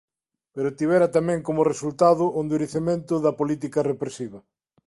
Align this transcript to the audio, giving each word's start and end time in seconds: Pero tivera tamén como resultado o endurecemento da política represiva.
Pero 0.55 0.73
tivera 0.79 1.13
tamén 1.17 1.39
como 1.47 1.67
resultado 1.71 2.23
o 2.35 2.37
endurecemento 2.43 3.13
da 3.25 3.37
política 3.39 3.79
represiva. 3.91 4.39